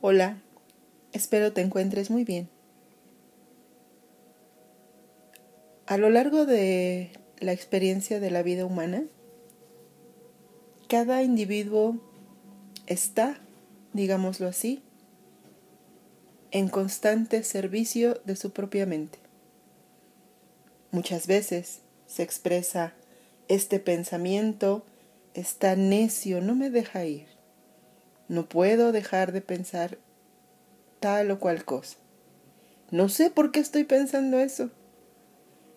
Hola, 0.00 0.40
espero 1.12 1.52
te 1.52 1.60
encuentres 1.60 2.08
muy 2.08 2.24
bien. 2.24 2.48
A 5.86 5.96
lo 5.96 6.08
largo 6.08 6.46
de 6.46 7.10
la 7.40 7.52
experiencia 7.52 8.20
de 8.20 8.30
la 8.30 8.44
vida 8.44 8.64
humana, 8.64 9.02
cada 10.88 11.24
individuo 11.24 11.98
está, 12.86 13.40
digámoslo 13.92 14.46
así, 14.46 14.82
en 16.52 16.68
constante 16.68 17.42
servicio 17.42 18.20
de 18.24 18.36
su 18.36 18.52
propia 18.52 18.86
mente. 18.86 19.18
Muchas 20.92 21.26
veces 21.26 21.80
se 22.06 22.22
expresa 22.22 22.94
este 23.48 23.80
pensamiento 23.80 24.84
está 25.34 25.74
necio, 25.74 26.40
no 26.40 26.54
me 26.54 26.70
deja 26.70 27.04
ir. 27.04 27.37
No 28.28 28.46
puedo 28.46 28.92
dejar 28.92 29.32
de 29.32 29.40
pensar 29.40 29.98
tal 31.00 31.30
o 31.30 31.38
cual 31.38 31.64
cosa. 31.64 31.96
No 32.90 33.08
sé 33.08 33.30
por 33.30 33.52
qué 33.52 33.60
estoy 33.60 33.84
pensando 33.84 34.38
eso. 34.38 34.70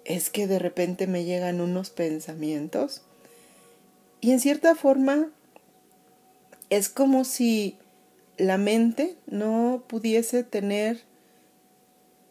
Es 0.05 0.29
que 0.29 0.47
de 0.47 0.59
repente 0.59 1.07
me 1.07 1.23
llegan 1.23 1.61
unos 1.61 1.89
pensamientos 1.89 3.03
y 4.19 4.31
en 4.31 4.39
cierta 4.39 4.75
forma 4.75 5.29
es 6.69 6.89
como 6.89 7.25
si 7.25 7.77
la 8.37 8.57
mente 8.57 9.15
no 9.27 9.83
pudiese 9.87 10.43
tener 10.43 11.01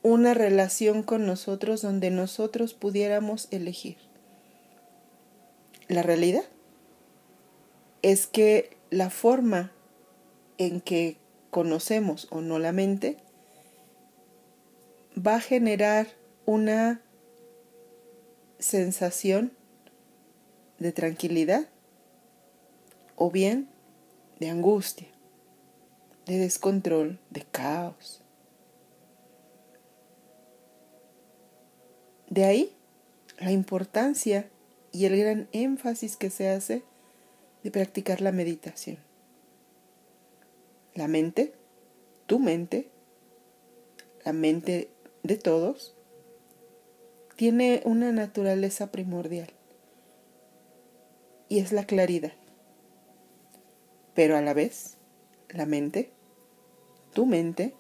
una 0.03 0.35
relación 0.35 1.03
con 1.03 1.27
nosotros 1.27 1.83
donde 1.83 2.11
nosotros 2.11 2.75
pudiéramos 2.75 3.49
elegir. 3.51 3.97
La 5.89 6.03
realidad 6.03 6.45
es 8.03 8.27
que 8.27 8.77
la 8.91 9.11
forma 9.11 9.73
en 10.61 10.83
que 10.83 11.17
conocemos 11.49 12.29
o 12.31 12.43
no 12.43 12.59
la 12.59 12.71
mente, 12.71 13.17
va 15.17 15.37
a 15.37 15.41
generar 15.41 16.07
una 16.45 17.01
sensación 18.59 19.53
de 20.79 20.93
tranquilidad 20.93 21.67
o 23.17 23.31
bien 23.31 23.71
de 24.39 24.51
angustia, 24.51 25.09
de 26.27 26.37
descontrol, 26.37 27.19
de 27.31 27.43
caos. 27.51 28.21
De 32.29 32.45
ahí 32.45 32.77
la 33.39 33.51
importancia 33.51 34.51
y 34.93 35.07
el 35.07 35.17
gran 35.17 35.49
énfasis 35.53 36.19
que 36.19 36.29
se 36.29 36.51
hace 36.51 36.83
de 37.63 37.71
practicar 37.71 38.21
la 38.21 38.31
meditación. 38.31 39.10
La 40.95 41.09
mente, 41.09 41.55
tu 42.27 42.39
mente, 42.39 42.91
la 44.25 44.33
mente 44.33 44.91
de 45.23 45.37
todos, 45.37 45.97
tiene 47.37 47.81
una 47.85 48.13
naturaleza 48.13 48.91
primordial 48.91 49.51
y 51.49 51.59
es 51.59 51.73
la 51.73 51.85
claridad. 51.85 52.33
Pero 54.15 54.37
a 54.37 54.41
la 54.41 54.53
vez, 54.53 54.97
la 55.49 55.67
mente, 55.67 56.13
tu 57.13 57.27
mente, 57.27 57.75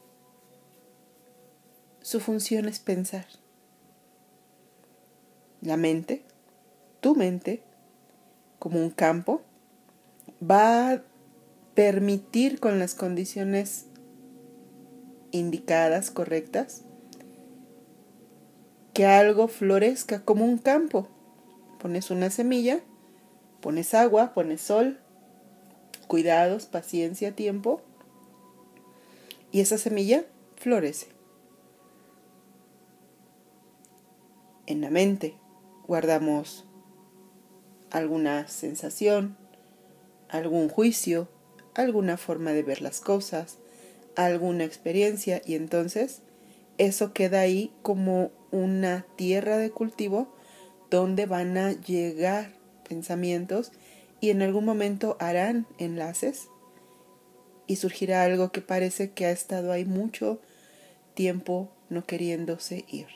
su 2.00 2.20
función 2.20 2.68
es 2.68 2.80
pensar. 2.80 3.26
La 5.60 5.76
mente, 5.76 6.24
tu 7.00 7.14
mente, 7.14 7.62
como 8.58 8.80
un 8.80 8.90
campo, 8.90 9.42
va 10.42 11.02
permitir 11.74 12.60
con 12.60 12.78
las 12.78 12.94
condiciones 12.94 13.86
indicadas, 15.30 16.10
correctas, 16.10 16.82
que 18.92 19.06
algo 19.06 19.48
florezca 19.48 20.24
como 20.24 20.44
un 20.44 20.58
campo. 20.58 21.08
Pones 21.78 22.10
una 22.10 22.30
semilla, 22.30 22.80
pones 23.60 23.94
agua, 23.94 24.34
pones 24.34 24.60
sol, 24.60 24.98
cuidados, 26.06 26.66
paciencia, 26.66 27.34
tiempo, 27.34 27.80
y 29.52 29.60
esa 29.60 29.78
semilla 29.78 30.24
florece. 30.56 31.08
En 34.66 34.80
la 34.80 34.90
mente 34.90 35.36
guardamos 35.86 36.64
alguna 37.90 38.46
sensación, 38.46 39.36
algún 40.28 40.68
juicio, 40.68 41.28
alguna 41.80 42.16
forma 42.16 42.52
de 42.52 42.62
ver 42.62 42.82
las 42.82 43.00
cosas, 43.00 43.58
alguna 44.16 44.64
experiencia 44.64 45.42
y 45.44 45.54
entonces 45.54 46.22
eso 46.78 47.12
queda 47.12 47.40
ahí 47.40 47.72
como 47.82 48.30
una 48.50 49.06
tierra 49.16 49.58
de 49.58 49.70
cultivo 49.70 50.34
donde 50.90 51.26
van 51.26 51.56
a 51.56 51.72
llegar 51.72 52.52
pensamientos 52.88 53.72
y 54.20 54.30
en 54.30 54.42
algún 54.42 54.64
momento 54.64 55.16
harán 55.20 55.66
enlaces 55.78 56.48
y 57.66 57.76
surgirá 57.76 58.24
algo 58.24 58.50
que 58.50 58.60
parece 58.60 59.12
que 59.12 59.26
ha 59.26 59.30
estado 59.30 59.72
ahí 59.72 59.84
mucho 59.84 60.40
tiempo 61.14 61.70
no 61.88 62.04
queriéndose 62.04 62.84
ir. 62.88 63.06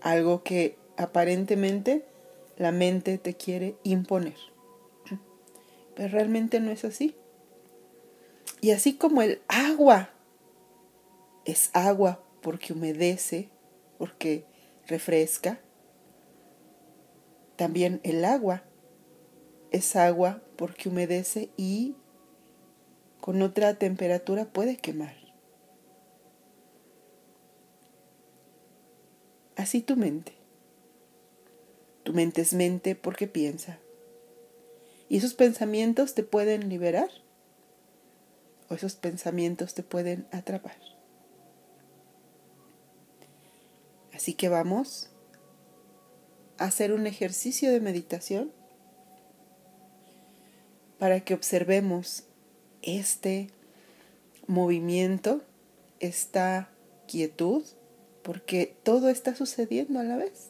Algo 0.00 0.42
que 0.42 0.78
aparentemente 0.96 2.04
la 2.56 2.72
mente 2.72 3.18
te 3.18 3.34
quiere 3.34 3.76
imponer. 3.82 4.55
Pero 5.96 6.08
realmente 6.10 6.60
no 6.60 6.70
es 6.70 6.84
así. 6.84 7.16
Y 8.60 8.70
así 8.70 8.94
como 8.94 9.22
el 9.22 9.40
agua 9.48 10.10
es 11.44 11.70
agua 11.72 12.22
porque 12.42 12.72
humedece, 12.72 13.48
porque 13.98 14.44
refresca, 14.86 15.58
también 17.56 18.00
el 18.04 18.24
agua 18.24 18.62
es 19.70 19.96
agua 19.96 20.42
porque 20.56 20.88
humedece 20.88 21.50
y 21.56 21.96
con 23.20 23.40
otra 23.42 23.74
temperatura 23.78 24.44
puede 24.44 24.76
quemar. 24.76 25.16
Así 29.56 29.80
tu 29.80 29.96
mente. 29.96 30.34
Tu 32.02 32.12
mente 32.12 32.42
es 32.42 32.52
mente 32.52 32.94
porque 32.94 33.26
piensa. 33.26 33.80
Y 35.08 35.18
esos 35.18 35.34
pensamientos 35.34 36.14
te 36.14 36.22
pueden 36.22 36.68
liberar 36.68 37.10
o 38.68 38.74
esos 38.74 38.94
pensamientos 38.96 39.74
te 39.74 39.82
pueden 39.82 40.26
atrapar. 40.32 40.76
Así 44.12 44.34
que 44.34 44.48
vamos 44.48 45.10
a 46.58 46.64
hacer 46.64 46.92
un 46.92 47.06
ejercicio 47.06 47.70
de 47.70 47.80
meditación 47.80 48.50
para 50.98 51.20
que 51.20 51.34
observemos 51.34 52.24
este 52.82 53.50
movimiento, 54.46 55.42
esta 56.00 56.70
quietud, 57.06 57.64
porque 58.22 58.74
todo 58.82 59.08
está 59.08 59.34
sucediendo 59.34 60.00
a 60.00 60.04
la 60.04 60.16
vez. 60.16 60.48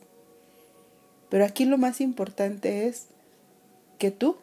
Pero 1.28 1.44
aquí 1.44 1.64
lo 1.64 1.76
más 1.76 2.00
importante 2.00 2.86
es 2.86 3.06
que 3.98 4.10
tú, 4.10 4.36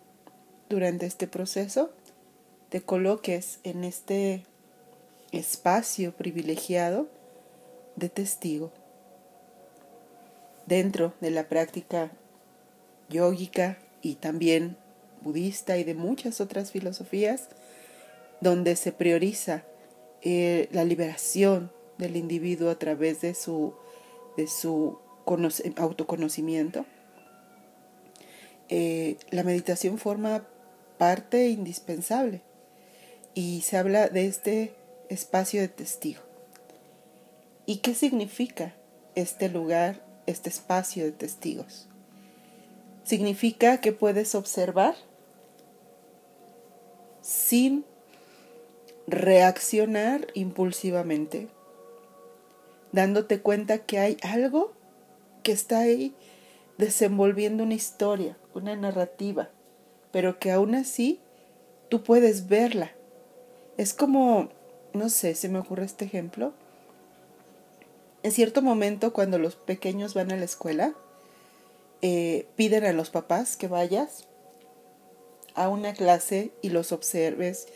durante 0.73 1.06
este 1.06 1.28
proceso, 1.28 1.91
te 2.69 2.81
coloques 2.81 3.59
en 3.63 3.84
este 3.84 4.44
espacio 5.31 6.13
privilegiado 6.13 7.07
de 7.95 8.09
testigo. 8.09 8.72
Dentro 10.66 11.13
de 11.22 11.29
la 11.29 11.47
práctica 11.47 12.11
yógica 13.09 13.78
y 14.01 14.16
también 14.16 14.78
budista 15.22 15.78
y 15.78 15.84
de 15.84 15.94
muchas 15.94 16.41
otras 16.41 16.72
filosofías, 16.72 17.50
donde 18.41 18.75
se 18.75 18.91
prioriza 18.91 19.64
eh, 20.23 20.70
la 20.72 20.85
liberación 20.85 21.72
del 21.99 22.16
individuo 22.16 22.72
a 22.72 22.79
través 22.79 23.22
de 23.22 23.35
su, 23.35 23.75
de 24.37 24.47
su 24.47 24.97
autoconocimiento. 25.78 26.85
Eh, 28.70 29.17
la 29.29 29.43
meditación 29.43 29.99
forma 29.99 30.47
parte 31.03 31.50
indispensable 31.50 32.41
y 33.34 33.59
se 33.64 33.76
habla 33.76 34.08
de 34.08 34.26
este 34.26 34.73
espacio 35.09 35.59
de 35.59 35.67
testigo. 35.67 36.22
¿Y 37.66 37.79
qué 37.79 37.94
significa 37.94 38.73
este 39.14 39.50
lugar, 39.50 40.02
este 40.28 40.47
espacio 40.47 41.03
de 41.03 41.11
testigos? 41.11 41.90
Significa 43.03 43.82
que 43.82 43.91
puedes 43.91 44.34
observar 44.34 44.96
sin 47.22 47.84
reaccionar 49.06 50.28
impulsivamente, 50.35 51.49
dándote 52.94 53.41
cuenta 53.41 53.79
que 53.79 53.99
hay 53.99 54.16
algo 54.22 54.72
que 55.44 55.52
está 55.52 55.79
ahí 55.79 56.16
desenvolviendo 56.78 57.66
una 57.66 57.73
historia, 57.73 58.38
una 58.53 58.78
narrativa, 58.78 59.49
pero 60.13 60.37
que 60.37 60.51
aún 60.51 60.75
así 60.75 61.19
tú 61.89 62.03
puedes 62.03 62.47
verla 62.47 62.91
Es 63.77 63.95
como, 63.95 64.49
no 64.93 65.09
sé, 65.09 65.33
se 65.33 65.49
me 65.49 65.57
ocurre 65.57 65.83
este 65.85 66.05
ejemplo. 66.05 66.53
En 68.21 68.31
cierto 68.31 68.61
momento, 68.61 69.11
cuando 69.11 69.39
los 69.39 69.55
pequeños 69.55 70.13
van 70.13 70.31
a 70.31 70.37
la 70.37 70.45
escuela, 70.45 70.93
eh, 72.03 72.45
piden 72.55 72.85
a 72.85 72.93
los 72.93 73.09
papás 73.09 73.57
que 73.57 73.67
vayas 73.67 74.27
a 75.55 75.67
una 75.67 75.93
clase 75.93 76.51
y 76.61 76.69
los 76.69 76.91
observes 76.91 77.67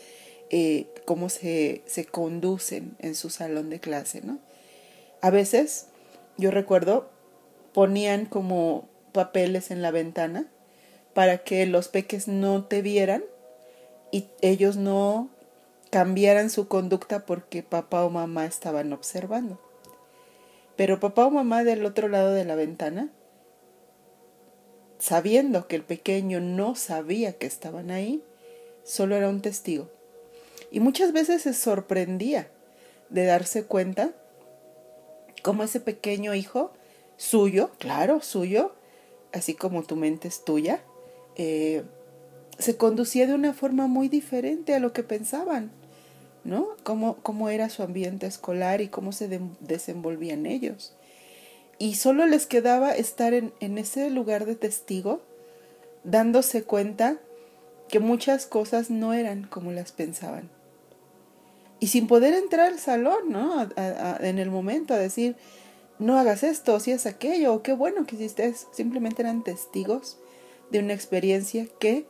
eh, 0.50 0.86
cómo 1.04 1.28
se, 1.30 1.82
se 1.86 2.04
conducen 2.04 2.96
en 3.00 3.16
su 3.16 3.30
salón 3.30 3.68
de 3.68 3.80
clase, 3.80 4.20
¿no? 4.22 4.38
A 5.20 5.30
veces, 5.30 5.88
yo 6.36 6.52
recuerdo, 6.52 7.10
ponían 7.74 8.26
como 8.26 8.88
papeles 9.12 9.72
en 9.72 9.82
la 9.82 9.90
ventana 9.90 10.48
para 11.14 11.38
que 11.38 11.66
los 11.66 11.88
peques 11.88 12.28
no 12.28 12.64
te 12.64 12.82
vieran 12.82 13.24
y 14.10 14.26
ellos 14.40 14.76
no 14.76 15.28
cambiaran 15.90 16.50
su 16.50 16.68
conducta 16.68 17.26
porque 17.26 17.62
papá 17.62 18.04
o 18.04 18.10
mamá 18.10 18.46
estaban 18.46 18.92
observando. 18.92 19.58
Pero 20.76 21.00
papá 21.00 21.26
o 21.26 21.30
mamá 21.30 21.64
del 21.64 21.84
otro 21.84 22.08
lado 22.08 22.32
de 22.32 22.44
la 22.44 22.54
ventana, 22.54 23.10
sabiendo 24.98 25.66
que 25.66 25.76
el 25.76 25.82
pequeño 25.82 26.40
no 26.40 26.74
sabía 26.74 27.32
que 27.32 27.46
estaban 27.46 27.90
ahí, 27.90 28.22
solo 28.84 29.16
era 29.16 29.28
un 29.28 29.42
testigo. 29.42 29.90
Y 30.70 30.80
muchas 30.80 31.12
veces 31.12 31.42
se 31.42 31.54
sorprendía 31.54 32.50
de 33.08 33.24
darse 33.24 33.64
cuenta 33.64 34.12
cómo 35.42 35.62
ese 35.62 35.80
pequeño 35.80 36.34
hijo 36.34 36.72
suyo, 37.16 37.70
claro, 37.78 38.20
suyo, 38.20 38.74
así 39.32 39.54
como 39.54 39.82
tu 39.82 39.96
mente 39.96 40.28
es 40.28 40.44
tuya, 40.44 40.82
eh, 41.38 41.84
se 42.58 42.76
conducía 42.76 43.26
de 43.28 43.34
una 43.34 43.54
forma 43.54 43.86
muy 43.86 44.08
diferente 44.08 44.74
a 44.74 44.80
lo 44.80 44.92
que 44.92 45.04
pensaban, 45.04 45.70
¿no? 46.42 46.66
Cómo, 46.82 47.16
cómo 47.22 47.48
era 47.48 47.70
su 47.70 47.84
ambiente 47.84 48.26
escolar 48.26 48.80
y 48.80 48.88
cómo 48.88 49.12
se 49.12 49.40
desenvolvían 49.60 50.44
ellos. 50.44 50.92
Y 51.78 51.94
solo 51.94 52.26
les 52.26 52.46
quedaba 52.46 52.90
estar 52.90 53.32
en, 53.34 53.52
ese 53.60 54.10
lugar 54.10 54.44
de 54.44 54.56
testigo, 54.56 55.22
dándose 56.02 56.64
cuenta 56.64 57.18
que 57.88 58.00
muchas 58.00 58.46
cosas 58.46 58.90
no 58.90 59.12
eran 59.12 59.44
como 59.44 59.70
las 59.70 59.92
pensaban. 59.92 60.50
Y 61.78 61.86
sin 61.86 62.08
poder 62.08 62.34
entrar 62.34 62.66
al 62.66 62.80
salón, 62.80 63.30
¿no? 63.30 63.68
en 63.76 64.38
el 64.40 64.50
momento 64.50 64.94
a 64.94 64.98
decir, 64.98 65.36
no 66.00 66.18
hagas 66.18 66.42
esto, 66.42 66.80
si 66.80 66.90
es 66.90 67.06
aquello, 67.06 67.62
qué 67.62 67.72
bueno 67.72 68.04
que 68.04 68.16
hiciste 68.16 68.52
Simplemente 68.72 69.22
eran 69.22 69.44
testigos 69.44 70.18
de 70.70 70.80
una 70.80 70.92
experiencia 70.92 71.66
que 71.78 72.06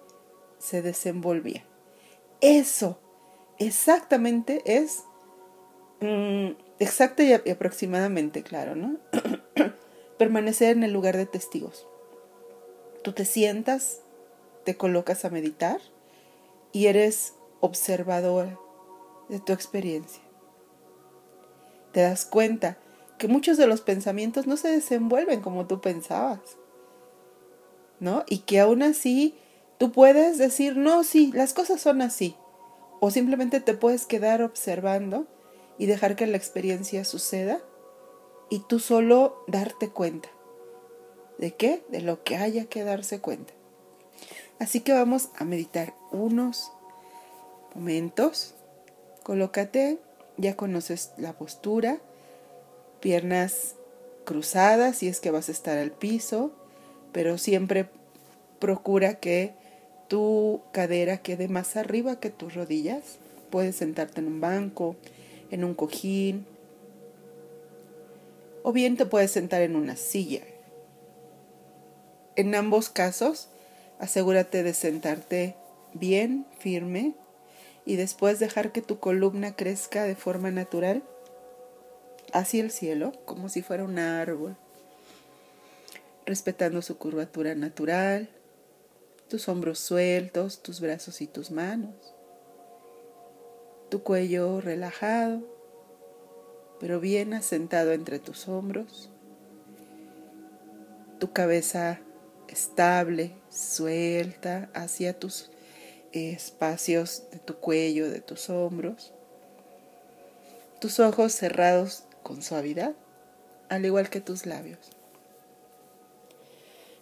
se 0.58 0.82
desenvolvía. 0.82 1.64
Eso 2.40 2.98
exactamente 3.58 4.62
es, 4.64 5.04
mm, 6.00 6.50
exacta 6.78 7.22
y, 7.22 7.32
aproximadamente, 7.32 8.42
claro, 8.42 8.76
¿no? 8.76 8.98
Permanecer 10.18 10.76
en 10.76 10.84
el 10.84 10.92
lugar 10.92 11.16
de 11.16 11.26
testigos. 11.26 11.86
Tú 13.02 13.12
te 13.12 13.24
sientas, 13.24 14.00
te 14.64 14.76
colocas 14.76 15.24
a 15.24 15.30
meditar 15.30 15.80
y 16.72 16.86
eres 16.86 17.34
observador 17.60 18.58
de 19.28 19.40
tu 19.40 19.52
experiencia. 19.52 20.22
Te 21.92 22.02
das 22.02 22.26
cuenta 22.26 22.78
que 23.18 23.28
muchos 23.28 23.56
de 23.56 23.66
los 23.66 23.80
pensamientos 23.80 24.46
no 24.46 24.56
se 24.56 24.68
desenvuelven 24.68 25.40
como 25.40 25.66
tú 25.66 25.80
pensabas. 25.80 26.40
¿No? 28.00 28.24
Y 28.28 28.38
que 28.38 28.60
aún 28.60 28.82
así 28.82 29.34
tú 29.78 29.92
puedes 29.92 30.38
decir, 30.38 30.76
no, 30.76 31.04
sí, 31.04 31.32
las 31.34 31.52
cosas 31.52 31.80
son 31.80 32.02
así. 32.02 32.36
O 33.00 33.10
simplemente 33.10 33.60
te 33.60 33.74
puedes 33.74 34.06
quedar 34.06 34.42
observando 34.42 35.26
y 35.78 35.86
dejar 35.86 36.16
que 36.16 36.26
la 36.26 36.36
experiencia 36.36 37.04
suceda 37.04 37.60
y 38.50 38.60
tú 38.60 38.78
solo 38.80 39.44
darte 39.46 39.88
cuenta. 39.88 40.28
¿De 41.38 41.54
qué? 41.54 41.84
De 41.88 42.00
lo 42.00 42.24
que 42.24 42.36
haya 42.36 42.66
que 42.66 42.82
darse 42.82 43.20
cuenta. 43.20 43.54
Así 44.58 44.80
que 44.80 44.92
vamos 44.92 45.28
a 45.36 45.44
meditar 45.44 45.94
unos 46.10 46.72
momentos. 47.74 48.54
Colócate, 49.22 49.98
ya 50.36 50.56
conoces 50.56 51.12
la 51.16 51.34
postura, 51.34 51.98
piernas 53.00 53.76
cruzadas 54.24 54.98
si 54.98 55.08
es 55.08 55.20
que 55.20 55.30
vas 55.30 55.48
a 55.48 55.52
estar 55.52 55.78
al 55.78 55.92
piso, 55.92 56.52
pero 57.12 57.38
siempre 57.38 57.88
procura 58.58 59.14
que 59.14 59.52
tu 60.08 60.62
cadera 60.72 61.18
quede 61.18 61.48
más 61.48 61.76
arriba 61.76 62.18
que 62.20 62.30
tus 62.30 62.54
rodillas. 62.54 63.18
Puedes 63.50 63.76
sentarte 63.76 64.20
en 64.20 64.26
un 64.26 64.40
banco, 64.40 64.96
en 65.50 65.64
un 65.64 65.74
cojín, 65.74 66.46
o 68.62 68.72
bien 68.72 68.96
te 68.96 69.06
puedes 69.06 69.30
sentar 69.30 69.62
en 69.62 69.76
una 69.76 69.96
silla. 69.96 70.42
En 72.36 72.54
ambos 72.54 72.90
casos, 72.90 73.48
asegúrate 73.98 74.62
de 74.62 74.74
sentarte 74.74 75.54
bien, 75.94 76.46
firme, 76.58 77.14
y 77.86 77.96
después 77.96 78.38
dejar 78.38 78.70
que 78.70 78.82
tu 78.82 78.98
columna 78.98 79.56
crezca 79.56 80.04
de 80.04 80.14
forma 80.14 80.50
natural 80.50 81.02
hacia 82.34 82.62
el 82.62 82.70
cielo, 82.70 83.12
como 83.24 83.48
si 83.48 83.62
fuera 83.62 83.84
un 83.84 83.98
árbol, 83.98 84.56
respetando 86.28 86.82
su 86.82 86.98
curvatura 86.98 87.54
natural, 87.54 88.28
tus 89.28 89.48
hombros 89.48 89.78
sueltos, 89.78 90.62
tus 90.62 90.80
brazos 90.80 91.22
y 91.22 91.26
tus 91.26 91.50
manos, 91.50 91.94
tu 93.88 94.02
cuello 94.02 94.60
relajado, 94.60 95.42
pero 96.80 97.00
bien 97.00 97.32
asentado 97.32 97.92
entre 97.92 98.18
tus 98.18 98.46
hombros, 98.46 99.08
tu 101.18 101.32
cabeza 101.32 101.98
estable, 102.48 103.34
suelta 103.48 104.70
hacia 104.74 105.18
tus 105.18 105.50
espacios 106.12 107.24
de 107.32 107.38
tu 107.38 107.56
cuello, 107.56 108.10
de 108.10 108.20
tus 108.20 108.50
hombros, 108.50 109.14
tus 110.78 111.00
ojos 111.00 111.32
cerrados 111.32 112.04
con 112.22 112.42
suavidad, 112.42 112.94
al 113.70 113.86
igual 113.86 114.10
que 114.10 114.20
tus 114.20 114.44
labios. 114.44 114.97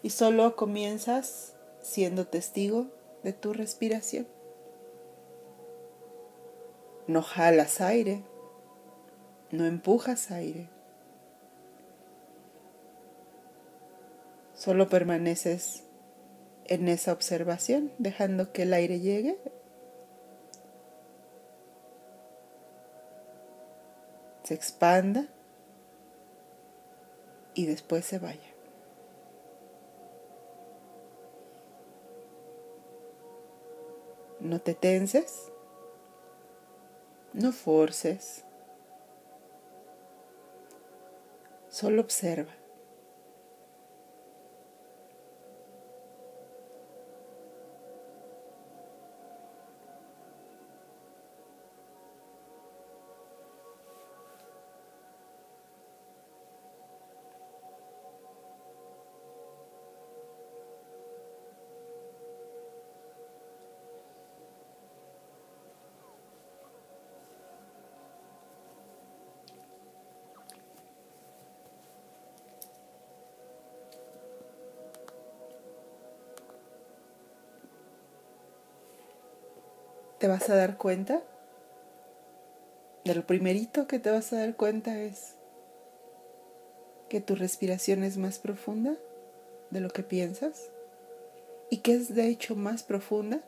Y 0.07 0.11
solo 0.11 0.55
comienzas 0.55 1.57
siendo 1.83 2.29
testigo 2.29 2.87
de 3.25 3.33
tu 3.33 3.53
respiración. 3.53 4.29
No 7.09 7.23
jalas 7.23 7.81
aire, 7.81 8.23
no 9.51 9.67
empujas 9.67 10.31
aire. 10.31 10.69
Solo 14.55 14.89
permaneces 14.89 15.83
en 16.67 16.87
esa 16.87 17.13
observación, 17.13 17.91
dejando 17.99 18.53
que 18.53 18.63
el 18.63 18.75
aire 18.75 19.01
llegue 19.01 19.37
se 24.45 24.55
expanda 24.55 25.27
y 27.55 27.67
después 27.67 28.05
se 28.05 28.21
vaya. 28.21 28.46
No 34.47 34.61
te 34.61 34.75
tenses, 34.75 35.51
no 37.33 37.51
forces, 37.51 38.45
solo 41.69 42.01
observa. 42.01 42.53
Te 80.27 80.31
vas 80.33 80.51
a 80.51 80.57
dar 80.57 80.77
cuenta, 80.77 81.23
de 83.05 83.15
lo 83.15 83.25
primerito 83.29 83.87
que 83.87 84.01
te 84.01 84.11
vas 84.11 84.33
a 84.33 84.41
dar 84.41 84.57
cuenta 84.57 85.01
es 85.01 85.37
que 87.09 87.21
tu 87.21 87.37
respiración 87.37 88.03
es 88.03 88.17
más 88.17 88.41
profunda 88.41 88.97
de 89.71 89.79
lo 89.79 89.89
que 89.89 90.03
piensas 90.03 90.73
y 91.71 91.77
que 91.77 91.95
es 91.95 92.13
de 92.13 92.27
hecho 92.27 92.57
más 92.57 92.83
profunda 92.83 93.41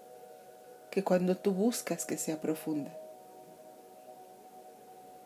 que 0.92 1.02
cuando 1.02 1.36
tú 1.36 1.52
buscas 1.52 2.04
que 2.04 2.16
sea 2.16 2.40
profunda. 2.40 2.96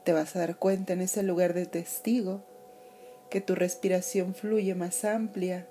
Te 0.04 0.14
vas 0.14 0.35
a 0.35 0.38
dar 0.38 0.56
cuenta 0.56 0.94
en 0.94 1.02
ese 1.02 1.23
lugar 1.23 1.52
de 1.52 1.66
testigo 1.66 2.40
que 3.28 3.42
tu 3.42 3.54
respiración 3.54 4.35
fluye 4.35 4.75
más 4.75 5.04
amplia, 5.04 5.66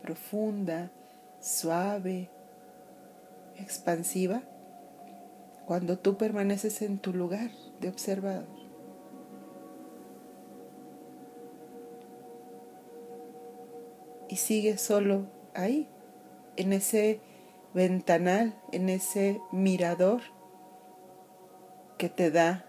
profunda, 0.00 0.90
suave, 1.42 2.30
expansiva, 3.58 4.42
cuando 5.66 5.98
tú 5.98 6.16
permaneces 6.16 6.80
en 6.82 6.98
tu 6.98 7.12
lugar 7.12 7.50
de 7.80 7.88
observador. 7.88 8.46
Y 14.28 14.36
sigues 14.36 14.80
solo 14.80 15.26
ahí, 15.54 15.88
en 16.56 16.72
ese 16.72 17.20
ventanal, 17.74 18.54
en 18.72 18.88
ese 18.88 19.40
mirador 19.52 20.22
que 21.98 22.08
te 22.08 22.30
da 22.30 22.64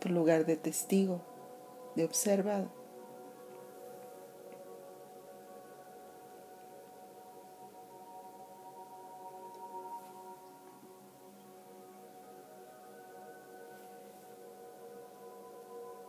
tu 0.00 0.08
lugar 0.08 0.46
de 0.46 0.56
testigo, 0.56 1.22
de 1.96 2.04
observado. 2.04 2.77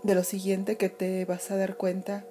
De 0.10 0.16
lo 0.16 0.24
siguiente 0.24 0.76
que 0.76 0.90
te 0.90 1.24
vas 1.26 1.52
a 1.52 1.56
dar 1.56 1.78
cuenta 1.78 2.26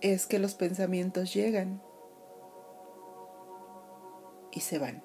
es 0.00 0.24
que 0.24 0.38
los 0.38 0.54
pensamientos 0.54 1.34
llegan 1.34 1.82
y 4.52 4.60
se 4.60 4.78
van. 4.78 5.02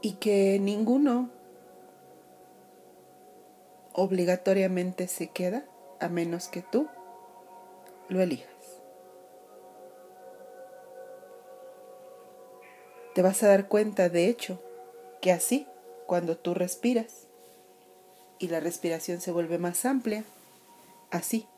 Y 0.00 0.14
que 0.14 0.58
ninguno 0.58 1.28
obligatoriamente 3.92 5.06
se 5.06 5.28
queda 5.28 5.66
a 6.00 6.08
menos 6.08 6.48
que 6.48 6.62
tú 6.62 6.88
lo 8.08 8.22
elijas. 8.22 8.80
Te 13.14 13.20
vas 13.20 13.42
a 13.42 13.48
dar 13.48 13.68
cuenta, 13.68 14.08
de 14.08 14.28
hecho, 14.28 14.62
que 15.26 15.32
así, 15.32 15.66
cuando 16.06 16.36
tú 16.36 16.54
respiras 16.54 17.26
y 18.38 18.46
la 18.46 18.60
respiración 18.60 19.20
se 19.20 19.32
vuelve 19.32 19.58
más 19.58 19.84
amplia, 19.84 20.22
así, 21.10 21.48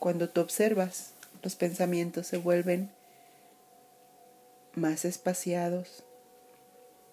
cuando 0.00 0.28
tú 0.28 0.40
observas 0.40 1.12
los 1.40 1.54
pensamientos 1.54 2.26
se 2.26 2.36
vuelven 2.36 2.90
más 4.74 5.04
espaciados, 5.04 6.02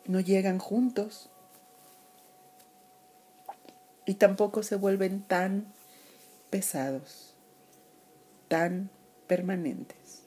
no 0.07 0.19
llegan 0.19 0.57
juntos 0.57 1.29
y 4.07 4.15
tampoco 4.15 4.63
se 4.63 4.77
vuelven 4.77 5.22
tan 5.22 5.72
pesados, 6.50 7.36
tan 8.48 8.89
permanentes. 9.27 10.24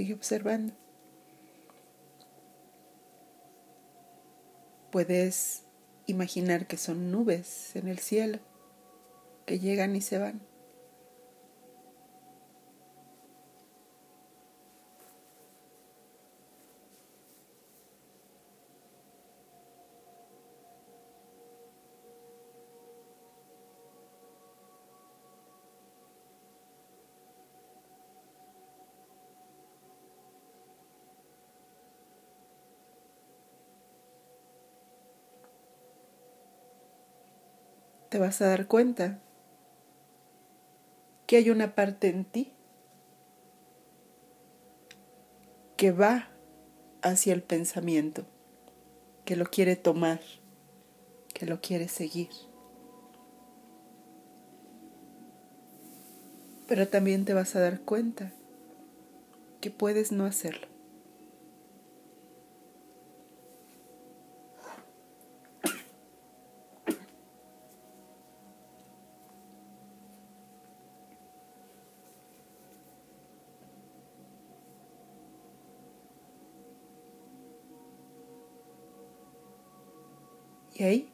Sigue 0.00 0.14
observando. 0.14 0.72
Puedes 4.90 5.64
imaginar 6.06 6.66
que 6.66 6.78
son 6.78 7.12
nubes 7.12 7.76
en 7.76 7.86
el 7.86 7.98
cielo 7.98 8.38
que 9.44 9.58
llegan 9.58 9.94
y 9.94 10.00
se 10.00 10.16
van. 10.16 10.40
Te 38.10 38.18
vas 38.18 38.42
a 38.42 38.48
dar 38.48 38.66
cuenta 38.66 39.20
que 41.26 41.36
hay 41.36 41.48
una 41.48 41.76
parte 41.76 42.08
en 42.08 42.24
ti 42.24 42.52
que 45.76 45.92
va 45.92 46.28
hacia 47.02 47.32
el 47.32 47.42
pensamiento, 47.42 48.26
que 49.24 49.36
lo 49.36 49.46
quiere 49.46 49.76
tomar, 49.76 50.20
que 51.32 51.46
lo 51.46 51.60
quiere 51.60 51.86
seguir. 51.86 52.28
Pero 56.66 56.88
también 56.88 57.24
te 57.24 57.32
vas 57.32 57.54
a 57.54 57.60
dar 57.60 57.80
cuenta 57.80 58.32
que 59.60 59.70
puedes 59.70 60.10
no 60.10 60.26
hacerlo. 60.26 60.79
Ahí, 80.84 81.12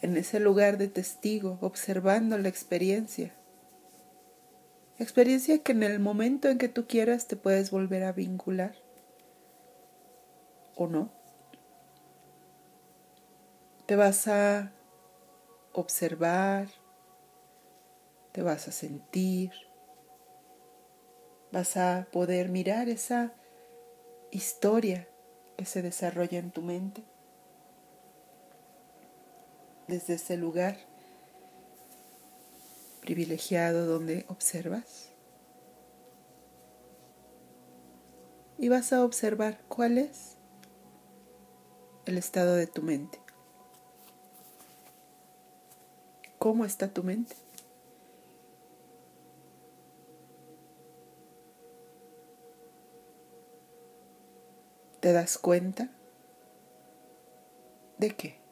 en 0.00 0.16
ese 0.16 0.38
lugar 0.38 0.78
de 0.78 0.86
testigo, 0.86 1.58
observando 1.60 2.38
la 2.38 2.48
experiencia, 2.48 3.34
experiencia 4.98 5.58
que 5.64 5.72
en 5.72 5.82
el 5.82 5.98
momento 5.98 6.48
en 6.48 6.58
que 6.58 6.68
tú 6.68 6.86
quieras 6.86 7.26
te 7.26 7.34
puedes 7.34 7.72
volver 7.72 8.04
a 8.04 8.12
vincular. 8.12 8.76
O 10.76 10.86
no. 10.86 11.10
Te 13.86 13.96
vas 13.96 14.28
a 14.28 14.72
observar, 15.72 16.68
te 18.32 18.42
vas 18.42 18.68
a 18.68 18.72
sentir, 18.72 19.50
vas 21.50 21.76
a 21.76 22.06
poder 22.12 22.48
mirar 22.48 22.88
esa 22.88 23.34
historia 24.30 25.08
que 25.56 25.64
se 25.64 25.82
desarrolla 25.82 26.38
en 26.38 26.52
tu 26.52 26.62
mente 26.62 27.13
desde 29.88 30.14
ese 30.14 30.36
lugar 30.36 30.76
privilegiado 33.00 33.86
donde 33.86 34.24
observas. 34.28 35.10
Y 38.58 38.68
vas 38.68 38.92
a 38.92 39.04
observar 39.04 39.60
cuál 39.68 39.98
es 39.98 40.36
el 42.06 42.16
estado 42.16 42.54
de 42.54 42.66
tu 42.66 42.82
mente. 42.82 43.18
¿Cómo 46.38 46.64
está 46.64 46.88
tu 46.88 47.02
mente? 47.02 47.36
¿Te 55.00 55.12
das 55.12 55.36
cuenta 55.36 55.90
de 57.98 58.10
qué? 58.14 58.43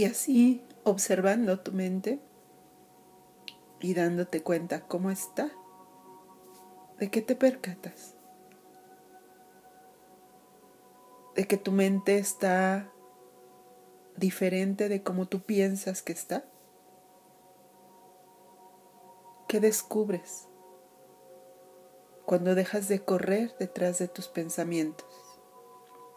Y 0.00 0.06
así, 0.06 0.64
observando 0.82 1.60
tu 1.60 1.72
mente, 1.72 2.20
y 3.80 3.92
dándote 3.92 4.42
cuenta 4.42 4.86
cómo 4.86 5.10
está, 5.10 5.52
de 6.98 7.10
qué 7.10 7.20
te 7.20 7.36
percatas, 7.36 8.14
de 11.34 11.46
que 11.46 11.58
tu 11.58 11.70
mente 11.70 12.16
está 12.16 12.90
diferente 14.16 14.88
de 14.88 15.02
cómo 15.02 15.28
tú 15.28 15.42
piensas 15.42 16.00
que 16.00 16.14
está. 16.14 16.46
¿Qué 19.48 19.60
descubres 19.60 20.48
cuando 22.24 22.54
dejas 22.54 22.88
de 22.88 23.04
correr 23.04 23.54
detrás 23.58 23.98
de 23.98 24.08
tus 24.08 24.28
pensamientos? 24.28 25.06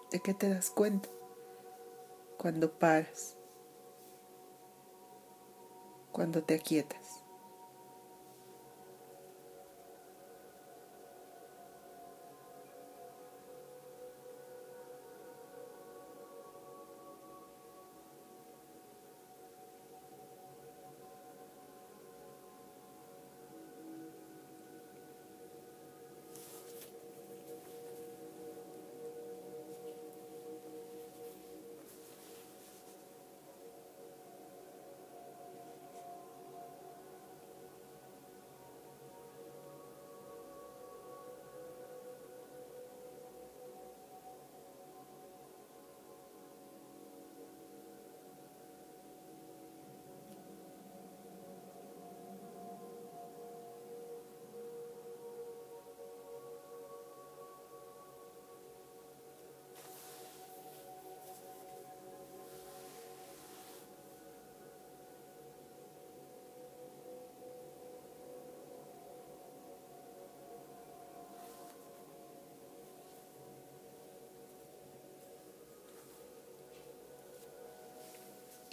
¿De 0.10 0.22
qué 0.22 0.34
te 0.34 0.48
das 0.48 0.70
cuenta? 0.70 1.10
Cuando 2.38 2.72
paras, 2.80 3.38
cuando 6.14 6.44
te 6.44 6.54
aquietas. 6.54 7.23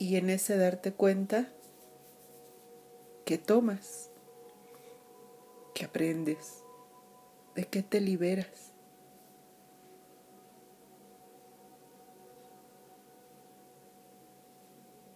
Y 0.00 0.16
en 0.16 0.30
ese 0.30 0.56
darte 0.56 0.92
cuenta 0.92 1.46
que 3.26 3.36
tomas, 3.36 4.08
que 5.74 5.84
aprendes, 5.84 6.64
de 7.54 7.66
qué 7.66 7.82
te 7.82 8.00
liberas. 8.00 8.72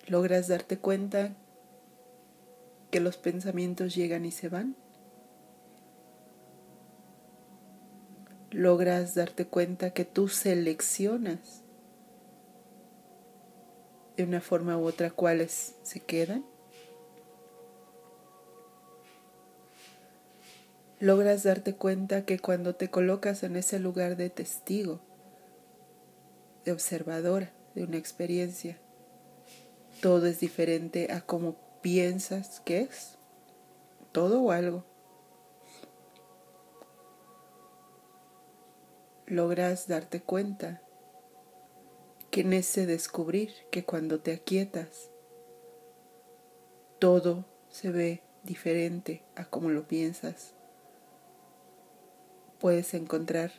Logras 0.06 0.48
darte 0.48 0.78
cuenta 0.78 1.34
que 2.90 3.00
los 3.00 3.16
pensamientos 3.16 3.94
llegan 3.94 4.26
y 4.26 4.32
se 4.32 4.50
van. 4.50 4.76
Logras 8.50 9.14
darte 9.14 9.46
cuenta 9.46 9.94
que 9.94 10.04
tú 10.04 10.28
seleccionas 10.28 11.63
de 14.16 14.24
una 14.24 14.40
forma 14.40 14.76
u 14.76 14.86
otra 14.86 15.10
cuáles 15.10 15.74
se 15.82 16.00
quedan. 16.00 16.44
Logras 21.00 21.42
darte 21.42 21.74
cuenta 21.74 22.24
que 22.24 22.38
cuando 22.38 22.76
te 22.76 22.88
colocas 22.88 23.42
en 23.42 23.56
ese 23.56 23.78
lugar 23.78 24.16
de 24.16 24.30
testigo, 24.30 25.00
de 26.64 26.72
observadora 26.72 27.52
de 27.74 27.84
una 27.84 27.96
experiencia, 27.96 28.78
todo 30.00 30.26
es 30.26 30.40
diferente 30.40 31.12
a 31.12 31.20
cómo 31.20 31.56
piensas 31.82 32.60
que 32.60 32.80
es, 32.80 33.18
todo 34.12 34.40
o 34.42 34.52
algo. 34.52 34.84
Logras 39.26 39.88
darte 39.88 40.22
cuenta 40.22 40.83
que 42.34 42.40
en 42.40 42.52
ese 42.52 42.84
descubrir 42.84 43.52
que 43.70 43.84
cuando 43.84 44.18
te 44.18 44.32
aquietas, 44.32 45.12
todo 46.98 47.44
se 47.68 47.92
ve 47.92 48.24
diferente 48.42 49.22
a 49.36 49.44
como 49.44 49.70
lo 49.70 49.86
piensas, 49.86 50.52
puedes 52.58 52.92
encontrar 52.94 53.52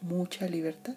mucha 0.00 0.48
libertad. 0.48 0.96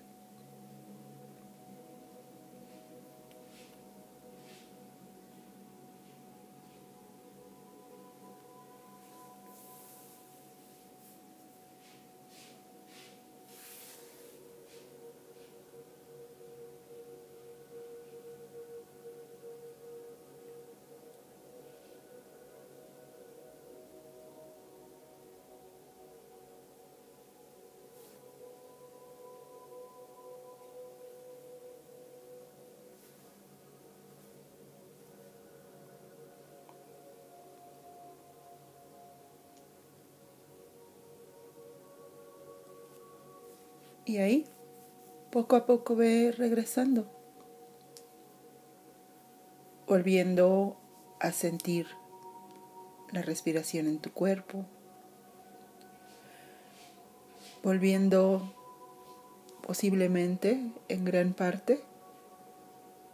Y 44.10 44.18
ahí, 44.18 44.48
poco 45.30 45.56
a 45.56 45.68
poco 45.68 45.96
ve 45.96 46.34
regresando, 46.36 47.06
volviendo 49.86 50.78
a 51.20 51.32
sentir 51.32 51.86
la 53.12 53.22
respiración 53.22 53.86
en 53.86 54.00
tu 54.00 54.12
cuerpo, 54.12 54.66
volviendo 57.62 58.52
posiblemente 59.62 60.60
en 60.88 61.06
gran 61.06 61.34
parte 61.34 61.84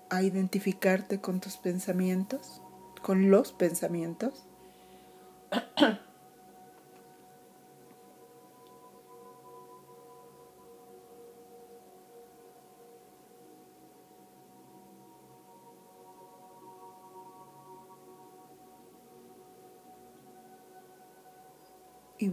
a 0.09 0.23
identificarte 0.23 1.19
con 1.19 1.41
tus 1.41 1.57
pensamientos, 1.57 2.61
con 3.01 3.29
los 3.29 3.51
pensamientos. 3.51 4.45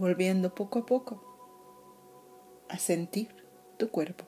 volviendo 0.03 0.53
poco 0.53 0.79
a 0.79 0.85
poco 0.85 1.23
a 2.67 2.77
sentir 2.77 3.33
tu 3.77 3.89
cuerpo. 3.89 4.25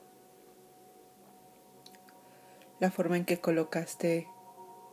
La 2.79 2.91
forma 2.91 3.17
en 3.17 3.25
que 3.25 3.41
colocaste 3.41 4.25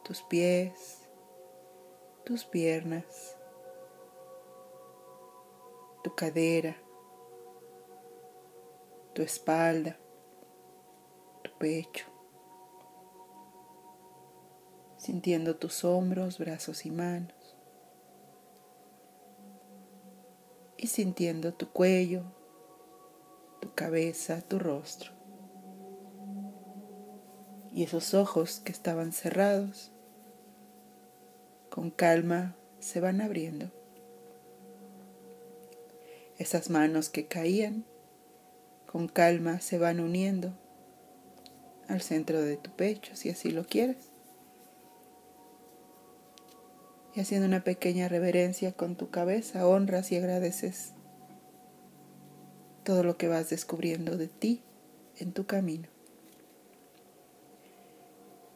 tus 0.03 0.23
pies, 0.23 1.09
tus 2.25 2.45
piernas, 2.45 3.39
tu 6.03 6.13
cadera, 6.17 6.77
tu 9.15 9.23
espalda, 9.23 10.01
tu 11.45 11.59
pecho, 11.59 12.07
sintiendo 14.97 15.55
tus 15.55 15.85
hombros, 15.85 16.41
brazos 16.41 16.85
y 16.87 16.91
manos. 16.91 17.42
y 20.83 20.89
sintiendo 20.89 21.55
tu 21.55 21.69
cuello, 21.69 22.25
tu 23.61 23.73
cabeza, 23.73 24.43
tu 24.43 24.59
rostro. 24.59 25.13
Y 27.73 27.85
esos 27.85 28.15
ojos 28.15 28.59
que 28.59 28.73
estaban 28.73 29.13
cerrados, 29.13 29.93
con 31.71 31.93
calma 31.93 32.57
se 32.81 33.01
van 33.01 33.21
abriendo. 33.21 33.71
Esas 36.37 36.69
manos 36.69 37.11
que 37.11 37.29
caían, 37.29 37.85
con 38.91 39.07
calma 39.07 39.61
se 39.61 39.79
van 39.79 40.01
uniendo 40.01 40.53
al 41.87 42.03
centro 42.03 42.43
de 42.43 42.57
tu 42.57 42.75
pecho, 42.75 43.15
si 43.15 43.31
así 43.31 43.53
lo 43.53 43.65
quieres. 43.67 44.12
Y 47.15 47.21
haciendo 47.21 47.47
una 47.47 47.63
pequeña 47.63 48.09
reverencia 48.09 48.73
con 48.73 48.97
tu 48.97 49.11
cabeza, 49.11 49.67
honras 49.67 50.11
y 50.13 50.17
agradeces 50.17 50.95
todo 52.85 53.03
lo 53.05 53.17
que 53.17 53.29
vas 53.29 53.51
descubriendo 53.51 54.17
de 54.17 54.29
ti 54.29 54.63
en 55.19 55.33
tu 55.33 55.47
camino, 55.47 55.89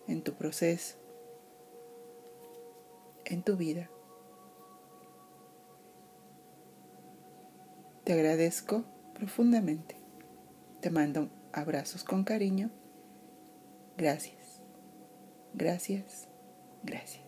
en 0.08 0.22
tu 0.22 0.34
proceso, 0.34 0.96
en 3.24 3.42
tu 3.42 3.56
vida. 3.56 3.90
Te 8.04 8.12
agradezco 8.12 8.84
profundamente. 9.14 9.96
Te 10.80 10.90
mando 10.90 11.28
abrazos 11.52 12.04
con 12.04 12.22
cariño. 12.22 12.70
Gracias. 13.96 14.60
Gracias. 15.54 16.28
Gracias. 16.84 17.25